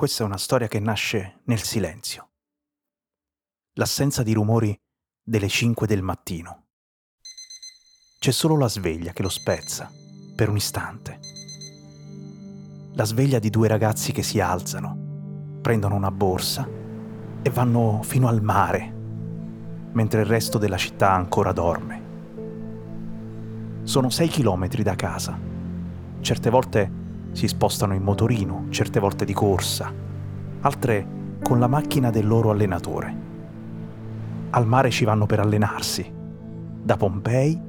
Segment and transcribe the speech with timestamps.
[0.00, 2.30] Questa è una storia che nasce nel silenzio.
[3.74, 4.74] L'assenza di rumori
[5.22, 6.68] delle 5 del mattino.
[8.18, 9.92] C'è solo la sveglia che lo spezza,
[10.34, 11.20] per un istante.
[12.94, 16.66] La sveglia di due ragazzi che si alzano, prendono una borsa
[17.42, 18.90] e vanno fino al mare,
[19.92, 22.02] mentre il resto della città ancora dorme.
[23.82, 25.38] Sono 6 chilometri da casa.
[26.22, 26.99] Certe volte
[27.32, 29.92] si spostano in motorino, certe volte di corsa,
[30.60, 31.06] altre
[31.42, 33.28] con la macchina del loro allenatore.
[34.50, 36.12] Al mare ci vanno per allenarsi,
[36.82, 37.60] da Pompei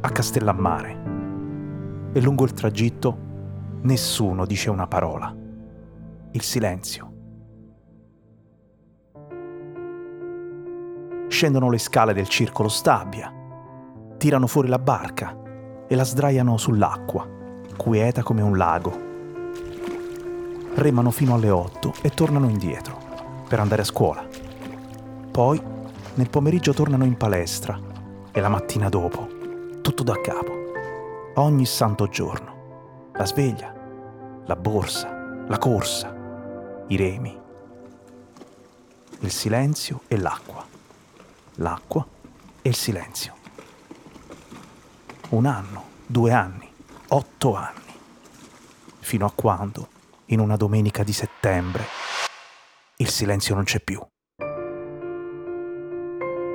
[0.00, 1.02] a Castellammare.
[2.12, 3.18] E lungo il tragitto
[3.82, 5.34] nessuno dice una parola.
[6.32, 7.12] Il silenzio.
[11.28, 13.32] Scendono le scale del circolo Stabia,
[14.18, 15.36] tirano fuori la barca
[15.88, 17.42] e la sdraiano sull'acqua
[17.76, 19.12] quieta come un lago.
[20.74, 22.98] Remano fino alle 8 e tornano indietro
[23.48, 24.26] per andare a scuola.
[25.30, 25.62] Poi
[26.14, 27.78] nel pomeriggio tornano in palestra
[28.32, 29.34] e la mattina dopo
[29.84, 30.52] tutto da capo.
[31.34, 33.10] Ogni santo giorno.
[33.12, 33.72] La sveglia,
[34.46, 36.12] la borsa, la corsa,
[36.88, 37.38] i remi,
[39.20, 40.64] il silenzio e l'acqua.
[41.56, 42.06] L'acqua
[42.62, 43.34] e il silenzio.
[45.30, 46.68] Un anno, due anni,
[47.14, 47.94] otto anni,
[48.98, 49.86] fino a quando,
[50.26, 51.84] in una domenica di settembre,
[52.96, 54.04] il silenzio non c'è più.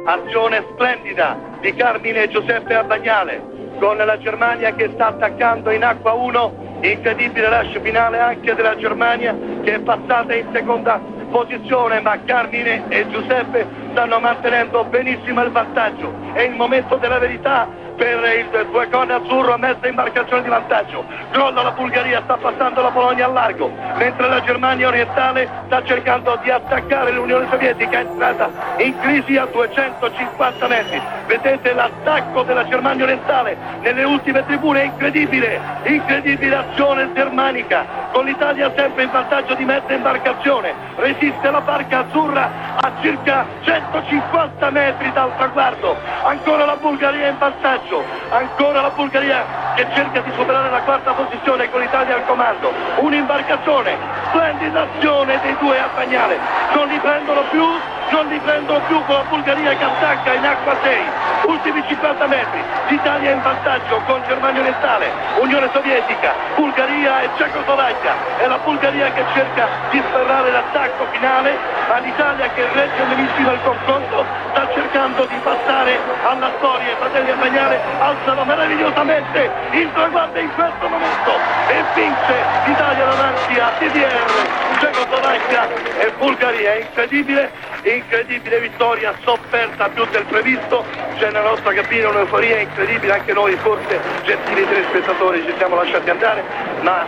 [0.05, 6.79] Azione splendida di Carmine Giuseppe Arbagnale con la Germania che sta attaccando in acqua 1,
[6.81, 10.99] incredibile rush finale anche della Germania che è passata in seconda
[11.31, 16.13] posizione, ma Carmine e Giuseppe stanno mantenendo benissimo il vantaggio.
[16.33, 17.67] È il momento della verità
[17.99, 21.03] per il Fuecone azzurro, messa imbarcazione di vantaggio.
[21.31, 26.39] Crolla la Bulgaria, sta passando la Polonia al largo, mentre la Germania orientale sta cercando
[26.41, 31.01] di attaccare l'Unione Sovietica, è entrata in crisi a 250 metri.
[31.27, 38.71] Vedete l'attacco della Germania orientale nelle ultime tribune, è incredibile, incredibile azione germanica, con l'Italia
[38.77, 40.73] sempre in vantaggio di mezza imbarcazione.
[40.95, 43.45] Resiste la barca azzurra a circa
[43.91, 50.31] 150 metri dal traguardo, ancora la Bulgaria in vantaggio ancora la Bulgaria che cerca di
[50.35, 53.97] superare la quarta posizione con l'Italia al comando, un'imbarcazione,
[54.27, 56.39] splendida azione dei due a Bagnale,
[56.73, 57.63] non li prendono più,
[58.11, 61.01] non li prendono più con la Bulgaria che attacca in acqua 6,
[61.45, 68.47] ultimi 50 metri, l'Italia in vantaggio con Germania Orientale, Unione Sovietica, Bulgaria e Cecoslovacchia, è
[68.47, 74.25] la Bulgaria che cerca di sferrare l'attacco finale, ma l'Italia che regge benissimo il confronto
[74.51, 80.87] sta cercando di passare alla storia, i fratelli Bagnale alzano meravigliosamente il traguardo in questo
[80.87, 81.31] momento
[81.67, 85.67] e vince l'Italia davanti a TDR, Cecoslovacchia
[85.99, 86.73] e Bulgaria.
[86.73, 87.51] È incredibile,
[87.83, 90.83] incredibile vittoria sofferta più del previsto.
[91.15, 96.43] C'è nella nostra cabina un'euforia incredibile, anche noi forse gentili telespettatori ci siamo lasciati andare,
[96.81, 97.05] ma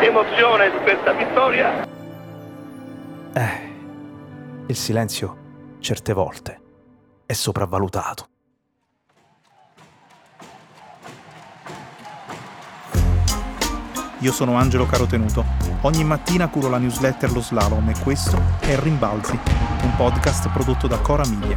[0.00, 1.86] l'emozione di questa vittoria...
[3.34, 3.70] Eh,
[4.66, 5.36] il silenzio
[5.80, 6.60] certe volte
[7.26, 8.31] è sopravvalutato.
[14.22, 15.44] Io sono Angelo Carotenuto.
[15.80, 19.36] Ogni mattina curo la newsletter Lo Slalom e questo è Rimbalzi,
[19.82, 21.56] un podcast prodotto da Cora Media.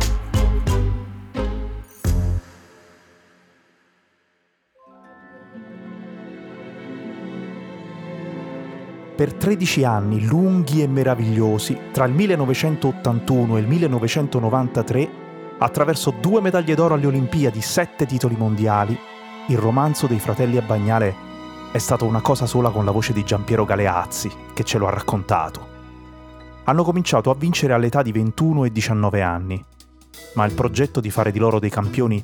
[9.16, 15.10] Per 13 anni lunghi e meravigliosi, tra il 1981 e il 1993,
[15.60, 18.98] attraverso due medaglie d'oro alle Olimpiadi, sette titoli mondiali,
[19.50, 21.34] il romanzo dei fratelli a Bagnale
[21.72, 24.92] è stata una cosa sola con la voce di Giampiero Galeazzi, che ce lo ha
[24.92, 25.74] raccontato.
[26.64, 29.64] Hanno cominciato a vincere all'età di 21 e 19 anni,
[30.34, 32.24] ma il progetto di fare di loro dei campioni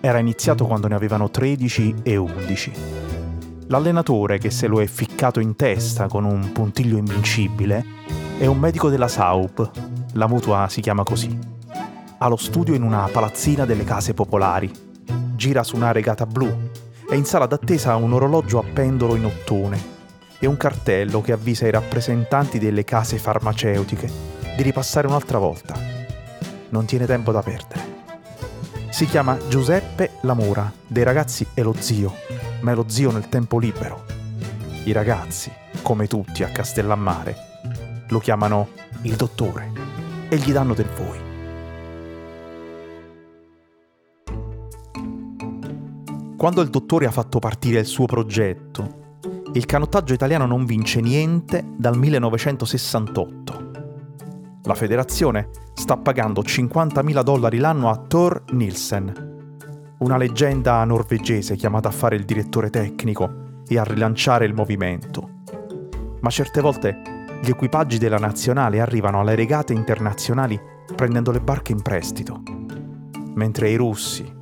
[0.00, 2.72] era iniziato quando ne avevano 13 e 11.
[3.66, 7.84] L'allenatore che se lo è ficcato in testa con un puntiglio invincibile
[8.38, 9.70] è un medico della Saup,
[10.14, 11.38] la mutua si chiama così.
[12.18, 14.70] Ha lo studio in una palazzina delle case popolari,
[15.36, 16.70] gira su una regata blu
[17.12, 19.78] e in sala d'attesa un orologio a pendolo in ottone
[20.38, 24.10] e un cartello che avvisa i rappresentanti delle case farmaceutiche
[24.56, 25.74] di ripassare un'altra volta.
[26.70, 28.00] Non tiene tempo da perdere.
[28.88, 32.14] Si chiama Giuseppe Lamura, dei ragazzi è lo zio,
[32.60, 34.06] ma è lo zio nel tempo libero.
[34.84, 37.36] I ragazzi, come tutti a Castellammare,
[38.08, 38.68] lo chiamano
[39.02, 39.70] il dottore
[40.30, 41.21] e gli danno del voi.
[46.42, 49.20] Quando il dottore ha fatto partire il suo progetto,
[49.52, 53.70] il canottaggio italiano non vince niente dal 1968.
[54.64, 59.54] La federazione sta pagando 50.000 dollari l'anno a Thor Nielsen,
[59.98, 65.42] una leggenda norvegese chiamata a fare il direttore tecnico e a rilanciare il movimento.
[66.22, 67.02] Ma certe volte
[67.40, 70.60] gli equipaggi della nazionale arrivano alle regate internazionali
[70.96, 72.42] prendendo le barche in prestito,
[73.34, 74.40] mentre i russi,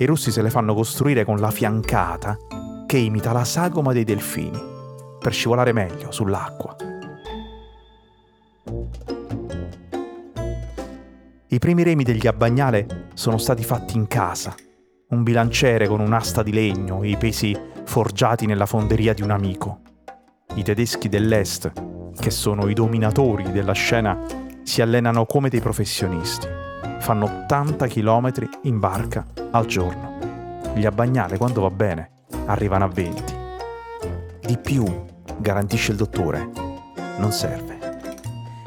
[0.00, 2.36] i russi se le fanno costruire con la fiancata
[2.86, 4.58] che imita la sagoma dei delfini
[5.18, 6.76] per scivolare meglio sull'acqua.
[11.48, 14.54] I primi remi degli abbagnale sono stati fatti in casa,
[15.10, 17.54] un bilanciere con un'asta di legno e i pesi
[17.84, 19.80] forgiati nella fonderia di un amico.
[20.54, 21.72] I tedeschi dell'Est,
[22.18, 24.18] che sono i dominatori della scena,
[24.62, 26.59] si allenano come dei professionisti.
[27.00, 28.32] Fanno 80 km
[28.62, 30.18] in barca al giorno.
[30.74, 32.10] Gli abbagnale, quando va bene,
[32.46, 33.34] arrivano a 20.
[34.40, 34.84] Di più,
[35.36, 36.48] garantisce il dottore,
[37.18, 37.98] non serve.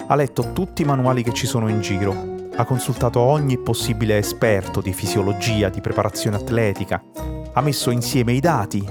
[0.05, 4.79] Ha letto tutti i manuali che ci sono in giro ha consultato ogni possibile esperto
[4.79, 7.01] di fisiologia, di preparazione atletica,
[7.51, 8.87] ha messo insieme i dati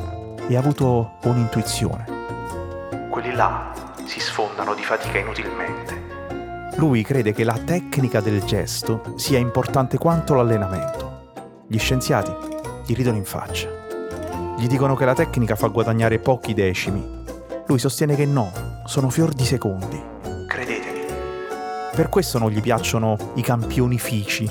[0.49, 3.09] e ha avuto un'intuizione.
[3.09, 3.73] Quelli là
[4.05, 6.12] si sfondano di fatica inutilmente.
[6.77, 11.31] Lui crede che la tecnica del gesto sia importante quanto l'allenamento.
[11.69, 12.33] Gli scienziati
[12.87, 13.69] gli ridono in faccia.
[14.59, 17.05] Gli dicono che la tecnica fa guadagnare pochi decimi.
[17.67, 18.51] Lui sostiene che no,
[18.87, 20.11] sono fior di secondi.
[21.95, 24.51] Per questo non gli piacciono i campionifici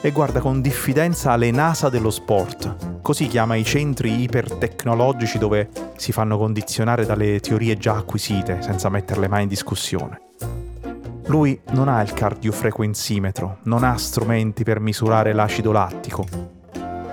[0.00, 6.12] e guarda con diffidenza le NASA dello sport, così chiama i centri ipertecnologici dove si
[6.12, 10.27] fanno condizionare dalle teorie già acquisite senza metterle mai in discussione.
[11.28, 16.24] Lui non ha il cardiofrequenzimetro, non ha strumenti per misurare l'acido lattico,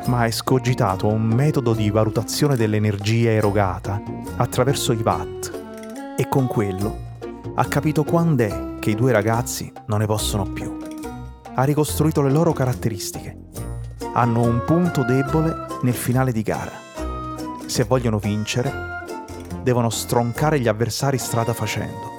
[0.06, 4.02] ma ha escogitato un metodo di valutazione dell'energia erogata
[4.38, 7.04] attraverso i watt e con quello
[7.56, 10.78] ha capito quando è che i due ragazzi non ne possono più.
[11.54, 13.38] Ha ricostruito le loro caratteristiche.
[14.14, 16.72] Hanno un punto debole nel finale di gara.
[17.66, 18.72] Se vogliono vincere,
[19.62, 22.15] devono stroncare gli avversari strada facendo.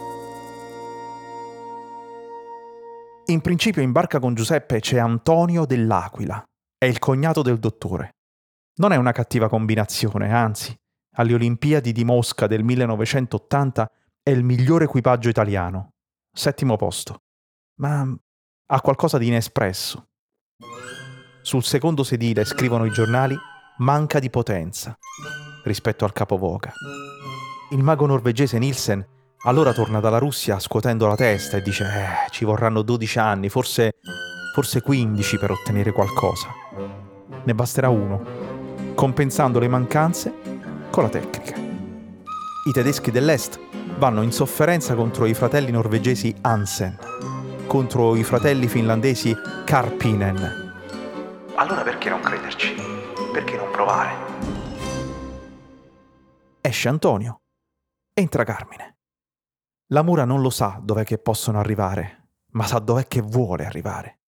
[3.29, 6.45] In principio in barca con Giuseppe c'è Antonio dell'Aquila,
[6.79, 8.11] è il cognato del dottore.
[8.77, 10.73] Non è una cattiva combinazione, anzi,
[11.17, 13.91] alle Olimpiadi di Mosca del 1980
[14.23, 15.95] è il migliore equipaggio italiano,
[16.33, 17.23] settimo posto.
[17.81, 18.09] Ma
[18.67, 20.05] ha qualcosa di inespresso.
[21.43, 23.37] Sul secondo sedile, scrivono i giornali,
[23.79, 24.97] manca di potenza
[25.65, 26.73] rispetto al capovoca.
[27.73, 29.05] Il mago norvegese Nielsen
[29.45, 33.99] allora torna dalla Russia scuotendo la testa e dice eh, ci vorranno 12 anni, forse,
[34.55, 36.49] forse 15 per ottenere qualcosa.
[37.45, 38.25] Ne basterà uno,
[38.95, 40.33] compensando le mancanze
[40.91, 41.55] con la tecnica.
[41.55, 43.61] I tedeschi dell'Est
[43.99, 46.99] vanno in sofferenza contro i fratelli norvegesi Hansen,
[47.67, 50.75] contro i fratelli finlandesi Karpinen.
[51.55, 52.75] Allora perché non crederci?
[53.33, 54.15] Perché non provare?
[56.61, 57.43] Esce Antonio.
[58.13, 58.96] Entra Carmine.
[59.91, 64.19] La mura non lo sa dov'è che possono arrivare, ma sa dov'è che vuole arrivare.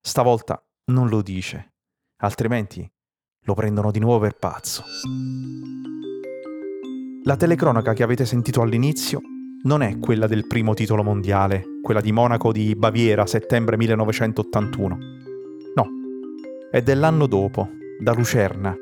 [0.00, 1.74] Stavolta non lo dice,
[2.22, 2.90] altrimenti
[3.44, 4.82] lo prendono di nuovo per pazzo.
[7.22, 9.20] La telecronaca che avete sentito all'inizio
[9.62, 14.98] non è quella del primo titolo mondiale, quella di Monaco di Baviera, settembre 1981.
[15.76, 15.88] No,
[16.68, 17.68] è dell'anno dopo,
[18.00, 18.76] da Lucerna.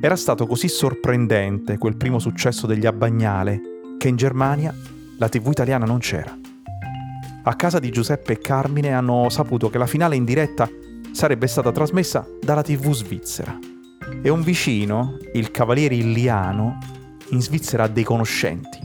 [0.00, 3.60] Era stato così sorprendente quel primo successo degli Abbagnale
[3.98, 4.74] che in Germania
[5.18, 6.36] la TV italiana non c'era.
[7.42, 10.68] A casa di Giuseppe e Carmine hanno saputo che la finale in diretta
[11.12, 13.58] sarebbe stata trasmessa dalla TV svizzera.
[14.22, 16.78] E un vicino, il cavaliere Illiano,
[17.30, 18.78] in Svizzera ha dei conoscenti.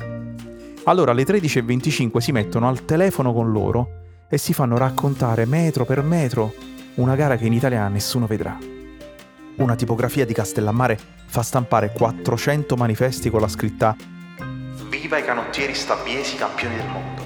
[0.86, 6.02] Allora alle 13.25 si mettono al telefono con loro e si fanno raccontare metro per
[6.02, 6.54] metro
[6.96, 8.58] una gara che in Italia nessuno vedrà.
[9.56, 13.96] Una tipografia di Castellammare fa stampare 400 manifesti con la scritta
[15.02, 17.24] Viva i canottieri stabbiesi campioni del mondo.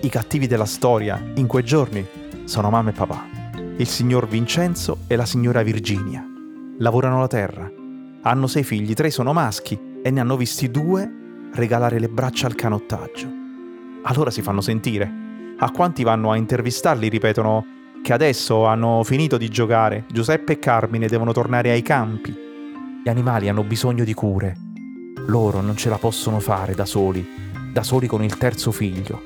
[0.00, 2.02] I cattivi della storia in quei giorni
[2.44, 3.26] sono mamma e papà,
[3.76, 6.26] il signor Vincenzo e la signora Virginia.
[6.78, 7.70] Lavorano la terra,
[8.22, 12.54] hanno sei figli, tre sono maschi e ne hanno visti due regalare le braccia al
[12.54, 13.28] canottaggio.
[14.04, 15.12] Allora si fanno sentire.
[15.58, 17.66] A quanti vanno a intervistarli ripetono
[18.02, 22.34] che adesso hanno finito di giocare, Giuseppe e Carmine devono tornare ai campi.
[23.04, 24.67] Gli animali hanno bisogno di cure.
[25.28, 27.26] Loro non ce la possono fare da soli,
[27.70, 29.22] da soli con il terzo figlio.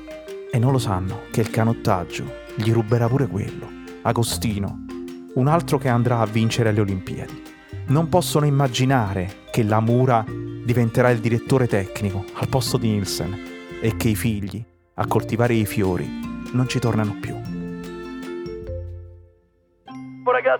[0.51, 3.67] E non lo sanno che il canottaggio gli ruberà pure quello,
[4.01, 4.85] Agostino,
[5.35, 7.41] un altro che andrà a vincere alle Olimpiadi.
[7.87, 13.95] Non possono immaginare che la mura diventerà il direttore tecnico al posto di Nielsen e
[13.95, 14.63] che i figli,
[14.95, 16.07] a coltivare i fiori,
[16.51, 17.42] non ci tornano più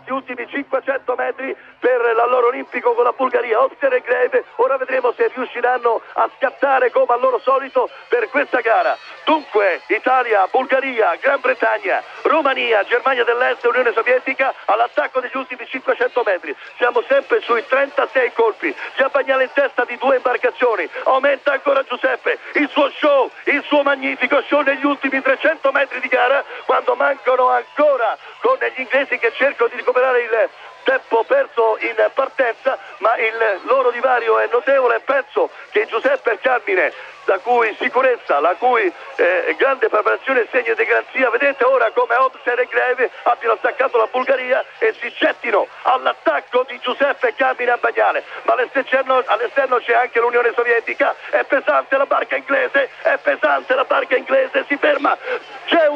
[0.04, 4.44] ragazzi, ultimi 500 metri per l'alloro olimpico con la Bulgaria, Oster e Greve.
[4.58, 8.98] Ora vedremo se riusciranno a scattare come al loro solito per questa gara.
[9.26, 16.56] Dunque, Italia, Bulgaria, Gran Bretagna, Romania, Germania dell'Est Unione Sovietica all'attacco degli ultimi 500 metri.
[16.78, 18.76] Siamo sempre sui 36 colpi.
[18.96, 20.90] Giampagnale in testa di due imbarcazioni.
[21.06, 22.40] Aumenta ancora Giuseppe.
[22.54, 27.50] Il suo show, il suo magnifico show negli ultimi 300 metri di gara quando mancano
[27.50, 30.50] ancora con gli inglesi che cercano di recuperare il
[30.84, 35.00] tempo perso in partenza, ma il loro divario è notevole.
[35.02, 36.92] Penso che Giuseppe Carmine
[37.26, 41.30] la cui sicurezza, la cui eh, grande preparazione e di garanzia.
[41.30, 46.78] Vedete ora come Obser e Greve abbiano attaccato la Bulgaria e si gettino all'attacco di
[46.80, 48.24] Giuseppe Camina Bagnale.
[48.44, 53.86] Ma all'esterno, all'esterno c'è anche l'Unione Sovietica, è pesante la barca inglese, è pesante la
[53.86, 55.18] barca inglese, si ferma.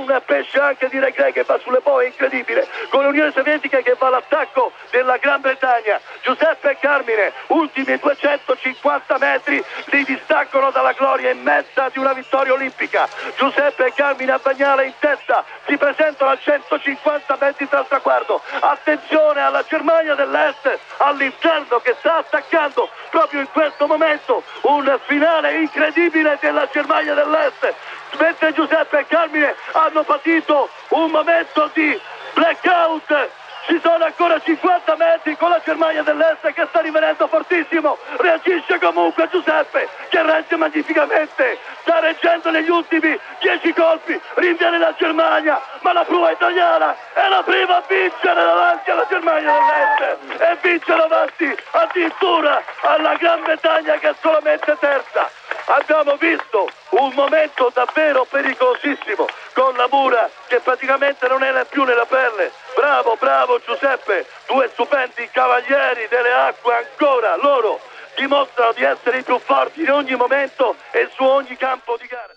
[0.08, 3.98] C'è un pesce anche di Regre che va sulle boe, incredibile, con l'Unione Sovietica che
[4.00, 6.00] va all'attacco della Gran Bretagna.
[6.22, 13.07] Giuseppe Carmine, ultimi 250 metri, li distaccano dalla gloria immensa di una vittoria olimpica.
[13.38, 18.41] Giuseppe Carmine a Bagnale in testa, si presentano a 150 metri dal traguardo.
[18.60, 26.38] Attenzione alla Germania dell'Est, all'interno che sta attaccando proprio in questo momento un finale incredibile
[26.41, 27.74] della Germania dell'Est.
[28.19, 31.98] Mentre Giuseppe e Carmine hanno patito un momento di
[32.34, 33.29] blackout
[33.68, 39.28] ci sono ancora 50 metri con la Germania dell'Est che sta rivenendo fortissimo, reagisce comunque
[39.30, 46.06] Giuseppe che regge magnificamente, sta reggendo negli ultimi 10 colpi, rinviene la Germania, ma la
[46.06, 50.42] prua italiana è la prima a vincere davanti alla Germania dell'Est.
[50.42, 55.30] E vince davanti addirittura alla Gran Bretagna che è solamente terza
[55.68, 62.06] abbiamo visto un momento davvero pericolosissimo con la Mura che praticamente non era più nella
[62.06, 62.52] pelle.
[62.76, 67.80] Bravo, bravo Giuseppe, due stupendi cavalieri delle acque ancora, loro
[68.16, 72.34] dimostrano di essere i più forti in ogni momento e su ogni campo di gara.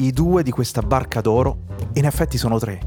[0.00, 1.56] I due di questa barca d'oro
[1.94, 2.78] in effetti sono tre.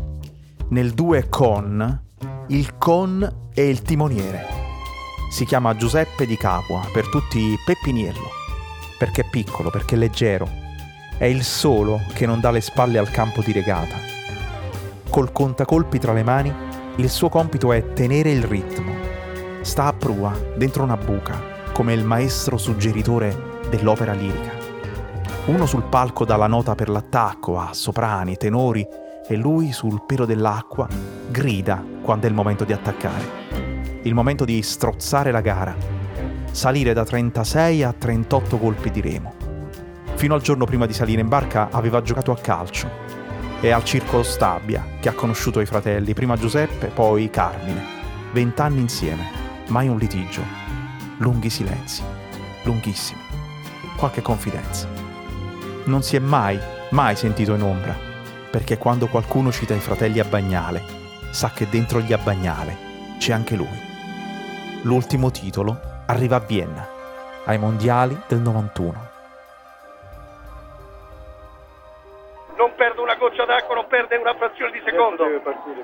[0.70, 2.04] Nel due con,
[2.48, 4.61] il con e il timoniere
[5.32, 8.30] si chiama Giuseppe di Capua, per tutti Peppiniello,
[8.98, 10.46] perché è piccolo, perché è leggero,
[11.18, 13.96] è il solo che non dà le spalle al campo di regata.
[15.10, 16.54] Col contacolpi tra le mani,
[16.98, 18.94] il suo compito è tenere il ritmo.
[19.62, 24.52] Sta a prua, dentro una buca, come il maestro suggeritore dell'opera lirica.
[25.46, 28.86] Uno sul palco dà la nota per l'attacco a soprani, tenori
[29.26, 30.90] e lui sul pelo dell'acqua
[31.30, 33.41] grida quando è il momento di attaccare
[34.04, 35.76] il momento di strozzare la gara,
[36.52, 39.36] salire da 36 a 38 colpi di remo.
[40.16, 42.90] Fino al giorno prima di salire in barca aveva giocato a calcio.
[43.60, 48.00] È al Circolo Stabia che ha conosciuto i fratelli, prima Giuseppe, poi Carmine.
[48.32, 49.24] Vent'anni insieme,
[49.68, 50.42] mai un litigio,
[51.18, 52.02] lunghi silenzi,
[52.64, 53.22] lunghissimi,
[53.98, 54.88] qualche confidenza.
[55.86, 57.96] Non si è mai, mai sentito in ombra,
[58.50, 60.82] perché quando qualcuno cita i fratelli a Bagnale,
[61.30, 62.90] sa che dentro gli Abbagnale
[63.20, 63.90] c'è anche lui
[64.84, 66.88] l'ultimo titolo arriva a Vienna,
[67.46, 69.10] ai mondiali del 91.
[72.58, 75.26] Non perde una goccia d'acqua, non perde una frazione di secondo.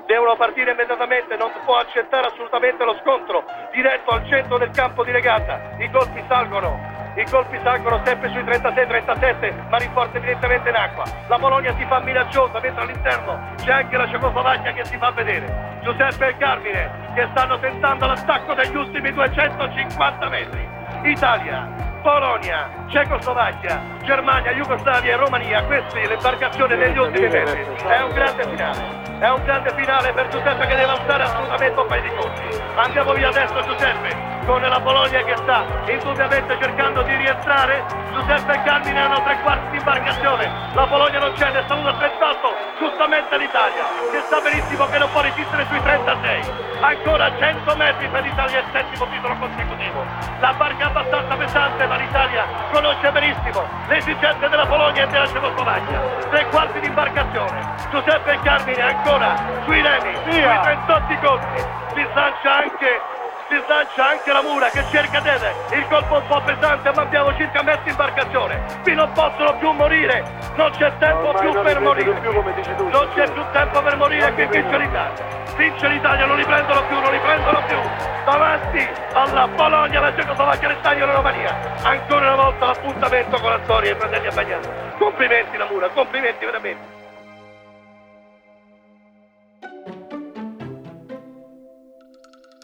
[0.06, 3.44] Devono partire immediatamente, non può accettare assolutamente lo scontro.
[3.72, 5.76] Diretto al centro del campo di regata.
[5.78, 6.78] I colpi salgono,
[7.16, 11.98] i colpi salgono sempre sui 36-37 ma rinforza evidentemente in acqua la Polonia si fa
[11.98, 17.28] minacciosa mentre all'interno c'è anche la Cecoslovacchia che si fa vedere Giuseppe e Carmine che
[17.30, 20.68] stanno tentando l'attacco degli ultimi 250 metri
[21.02, 27.66] Italia Polonia, Cecoslovacchia, Germania, Jugoslavia e Romania, queste le imbarcazioni degli ultimi metri.
[27.86, 28.82] È un grande finale,
[29.18, 32.60] è un grande finale per Giuseppe che deve alzare assolutamente un paio di colpi.
[32.76, 37.84] Andiamo via adesso Giuseppe, con la Polonia che sta indubbiamente cercando di rientrare.
[38.14, 40.50] Giuseppe e Carmine hanno tre quarti di imbarcazione.
[40.72, 45.66] La Polonia non cede, sta 1,38, giustamente l'Italia, che sa benissimo che non può resistere
[45.68, 46.40] sui 36.
[46.80, 50.04] Ancora 100 metri per l'Italia, il settimo titolo consecutivo.
[50.40, 55.26] La barca è abbastanza pesante, ma l'Italia conosce benissimo le esigenze della Polonia e della
[55.26, 56.00] Cecoslovacchia.
[56.30, 57.74] Tre quarti di imbarcazione.
[57.90, 59.36] Giuseppe e Carmine ancora
[59.66, 61.60] sui remi, sui 28 conti.
[61.92, 63.16] Si slancia anche
[63.48, 67.34] si slancia anche la mura che cerca Dede, il colpo un po' pesante ma abbiamo
[67.36, 70.22] circa mezza imbarcazione, qui non possono più morire,
[70.54, 72.88] non c'è tempo Ormai più per morire, più, tu.
[72.88, 75.12] non c'è più tempo per morire, qui vince l'Italia,
[75.56, 77.78] vince l'Italia, non li prendono più, non li prendono più,
[78.24, 83.60] davanti alla Polonia, la Cecoslovacchia, l'Italia e la Romania, ancora una volta l'appuntamento con la
[83.64, 84.66] storia dei fratelli Abbagnani,
[84.98, 86.97] complimenti la mura, complimenti veramente.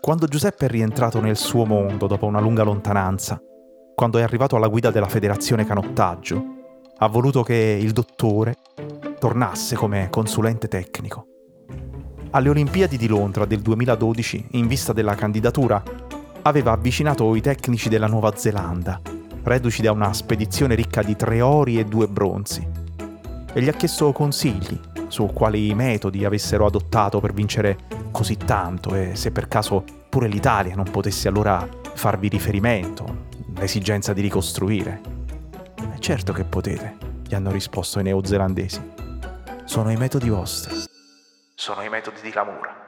[0.05, 3.41] Quando Giuseppe è rientrato nel suo mondo dopo una lunga lontananza,
[3.95, 6.45] quando è arrivato alla guida della federazione canottaggio,
[6.99, 8.57] ha voluto che il dottore
[9.19, 11.25] tornasse come consulente tecnico.
[12.33, 15.83] Alle Olimpiadi di Londra del 2012, in vista della candidatura,
[16.43, 19.01] aveva avvicinato i tecnici della Nuova Zelanda,
[19.43, 22.69] reduci da una spedizione ricca di tre ori e due bronzi,
[23.55, 29.17] e gli ha chiesto consigli su quali metodi avessero adottato per vincere così tanto e
[29.17, 35.01] se per caso pure l'Italia non potesse allora farvi riferimento, l'esigenza di ricostruire.
[35.93, 38.93] E certo che potete, gli hanno risposto i neozelandesi.
[39.65, 40.77] Sono i metodi vostri.
[41.57, 42.83] Sono i metodi di Lamura.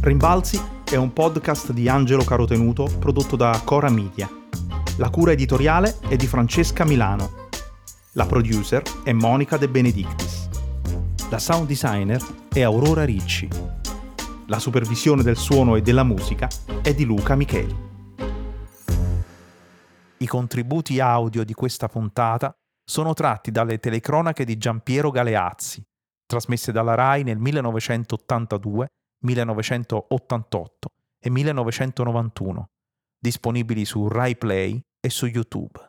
[0.00, 0.58] Rimbalzi
[0.90, 4.39] è un podcast di Angelo Carotenuto prodotto da Cora Media.
[5.00, 7.48] La cura editoriale è di Francesca Milano.
[8.12, 10.50] La producer è Monica De Benedictis.
[11.30, 13.48] La sound designer è Aurora Ricci.
[14.48, 16.48] La supervisione del suono e della musica
[16.82, 17.74] è di Luca Micheli.
[20.18, 22.54] I contributi audio di questa puntata
[22.84, 25.82] sono tratti dalle telecronache di Giampiero Galeazzi,
[26.26, 28.88] trasmesse dalla RAI nel 1982,
[29.24, 30.88] 1988
[31.18, 32.68] e 1991,
[33.18, 35.80] disponibili su RAI Play e su YouTube.